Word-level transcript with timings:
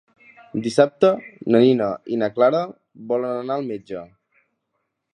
Dissabte 0.67 1.11
na 1.55 1.61
Nina 1.65 1.91
i 2.15 2.19
na 2.23 2.31
Clara 2.39 2.65
volen 3.15 3.37
anar 3.45 3.59
al 3.61 3.71
metge. 3.75 4.07